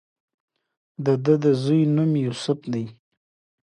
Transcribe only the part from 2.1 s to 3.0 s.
يوسف خان وۀ